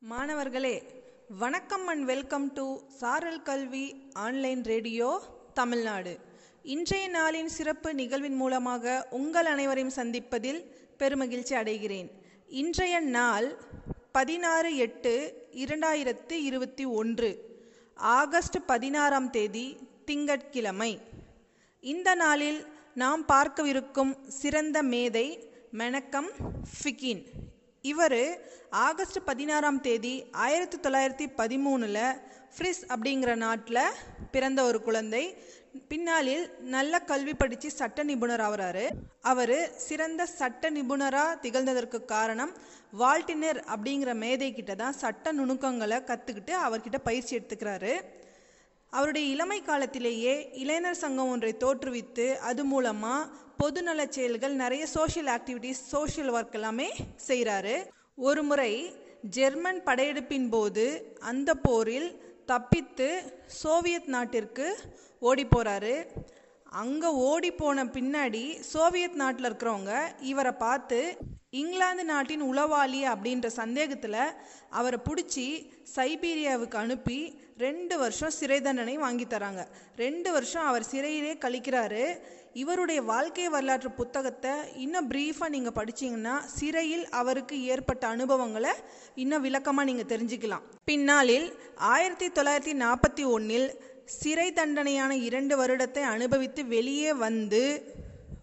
[0.00, 0.82] மாணவர்களே
[1.28, 5.20] வணக்கம் and welcome to சாரல் கல்வி ஆன்லைன் ரேடியோ
[5.54, 6.18] தமிழ்நாடு.
[6.62, 10.60] இன்றைய நாளின் சிறப்பு நிகழ்வின் மூலமாக உங்கள் அனைவரையும் சந்திப்பதில்
[10.98, 12.10] பெருமகிழ்ச்சி அடைகிறேன்.
[12.48, 13.56] இன்றைய நாள்
[14.12, 17.60] பதினாறு எட்டு இரண்டாயிரத்து இருபத்தி ஒன்று
[17.94, 21.00] ஆகஸ்ட் பதினாறாம் தேதி திங்கட்கிழமை.
[21.80, 26.30] இந்த நாளில் நாம் பார்க்கவிருக்கும் சிறந்த மேதை மெனக்கம்
[26.72, 27.26] ஃபிகின்.
[27.82, 28.40] இவர்
[28.70, 32.18] ஆகஸ்ட் பதினாறாம் தேதி ஆயிரத்தி தொள்ளாயிரத்தி பதிமூணில்
[32.54, 33.82] ஃப்ரிஸ் அப்படிங்கிற நாட்டில்
[34.30, 35.36] பிறந்த ஒரு குழந்தை.
[35.88, 38.88] பின்னாளில் நல்ல கல்வி படித்து சட்ட நிபுணர் ஆகிறாரு.
[39.20, 42.52] அவர் சிறந்த சட்ட நிபுணராக திகழ்ந்ததற்கு காரணம்
[42.98, 48.00] வால்டினர் அப்படிங்கிற மேதை கிட்ட தான் சட்ட நுணுக்கங்களை கற்றுக்கிட்டு அவர்கிட்ட பயிற்சி எடுத்துக்கிறாரு.
[48.92, 53.28] அவருடைய இளமை காலத்திலேயே இளைஞர் சங்கம் ஒன்றை தோற்றுவித்து அது மூலமாக
[53.58, 56.88] பொதுநல செயல்கள் நிறைய சோஷியல் ஆக்டிவிட்டீஸ் சோஷியல் ஒர்க் எல்லாமே
[57.28, 57.74] செய்கிறாரு
[58.20, 58.72] ஒரு முறை
[59.30, 60.86] ஜெர்மன் படையெடுப்பின் போது
[61.24, 62.08] அந்த போரில்
[62.44, 63.08] தப்பித்து
[63.62, 64.66] சோவியத் நாட்டிற்கு
[65.22, 65.94] ஓடி போகிறாரு
[66.68, 71.16] அங்கே ஓடி போன பின்னாடி சோவியத் நாட்டில் இருக்கிறவங்க இவரை பார்த்து
[71.50, 74.34] இங்கிலாந்து நாட்டின் உளவாளி அப்படின்ற சந்தேகத்தில்
[74.68, 79.66] அவரை பிடிச்சி சைபீரியாவுக்கு அனுப்பி ரெண்டு வருஷம் சிறை தண்டனை வாங்கி தராங்க.
[79.96, 82.18] ரெண்டு வருஷம் அவர் சிறையிலே கழிக்கிறாரு.
[82.52, 88.70] இவருடைய வாழ்க்கை வரலாற்று புத்தகத்தை இன்னும் ப்ரீஃபாக நீங்கள் படிச்சீங்கன்னா சிறையில் அவருக்கு ஏற்பட்ட அனுபவங்களை
[89.14, 90.66] இன்னும் விளக்கமாக நீங்கள் தெரிஞ்சுக்கலாம்.
[90.84, 93.68] பின்னாளில் ஆயிரத்தி தொள்ளாயிரத்தி நாற்பத்தி ஒன்றில்
[94.16, 97.62] சிறை தண்டனையான இரண்டு வருடத்தை அனுபவித்து வெளியே வந்து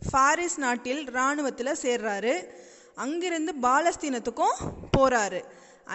[0.07, 2.33] ஃபாரிஸ் நாட்டில் இராணுவத்தில் சேர்றாரு.
[2.95, 4.59] அங்கிருந்து பாலஸ்தீனத்துக்கும்
[4.97, 5.39] போகிறாரு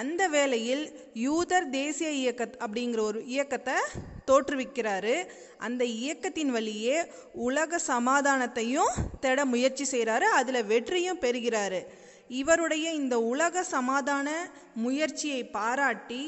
[0.00, 0.82] அந்த வேளையில்
[1.14, 3.76] யூதர் தேசிய இயக்க அப்படிங்கிற ஒரு இயக்கத்தை
[4.30, 5.14] தோற்றுவிக்கிறாரு.
[5.58, 6.98] அந்த இயக்கத்தின் வழியே
[7.32, 11.80] உலக சமாதானத்தையும் தேட முயற்சி செய்கிறாரு அதில் வெற்றியும் பெறுகிறாரு.
[12.40, 14.28] இவருடைய இந்த உலக சமாதான
[14.74, 16.22] முயற்சியை பாராட்டி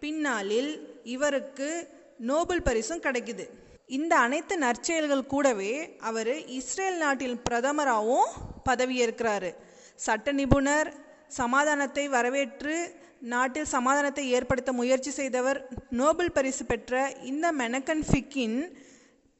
[0.00, 0.72] பின்னாளில்
[1.14, 1.70] இவருக்கு
[2.20, 3.44] நோபல் பரிசும் கிடைக்குது.
[3.88, 8.30] இந்த அனைத்து நற்செயல்கள் கூடவே அவர் இஸ்ரேல் நாட்டில் பிரதமராகவும்
[8.68, 9.50] பதவியேற்கிறாரு.
[9.96, 10.88] சட்ட நிபுணர்
[11.28, 12.74] சமாதானத்தை வரவேற்று
[13.20, 15.58] நாட்டில் சமாதானத்தை ஏற்படுத்த முயற்சி செய்தவர்
[15.90, 18.58] நோபல் பரிசு பெற்ற இந்த மெனக்கன் ஃபிக்கின்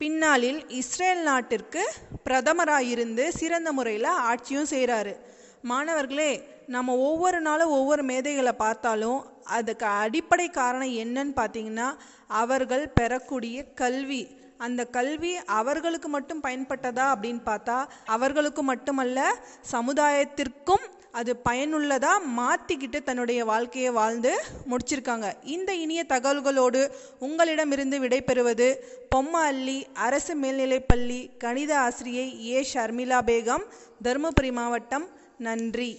[0.01, 1.83] பின்னாளில் இஸ்ரேல் நாட்டிற்கு
[2.25, 5.15] பிரதமராக இருந்து சிறந்த முறையில் ஆட்சியும் செய்கிறாரு
[5.63, 11.97] மாணவர்களே நம்ம ஒவ்வொரு நாளும் ஒவ்வொரு மேதைகளை பார்த்தாலும் அதுக்கு அடிப்படை காரணம் என்னன்னு பார்த்தீங்கன்னா
[12.27, 14.37] அவர்கள் பெறக்கூடிய கல்வி.
[14.59, 19.35] அந்த கல்வி அவர்களுக்கு மட்டும் பயன்பட்டதா அப்படின்னு பார்த்தா அவர்களுக்கு மட்டுமல்ல
[19.73, 20.85] சமுதாயத்திற்கும்
[21.19, 24.33] அது பயனுள்ளதாக மாற்றிக்கிட்டு தன்னுடைய வாழ்க்கையை வாழ்ந்து
[24.71, 25.27] முடிச்சிருக்காங்க.
[25.57, 26.81] இந்த இனிய தகவல்களோடு
[27.19, 28.69] உங்களிடமிருந்து விடைபெறுவது
[29.15, 29.79] பொம்மா அள்ளி
[30.09, 32.67] அரசு மேல்நிலைப்பள்ளி கணித ஆசிரியை ஏ.
[32.73, 33.67] ஷர்மிளா பேகம்
[34.05, 35.07] தருமபுரி மாவட்டம்
[35.39, 35.91] நன்றி.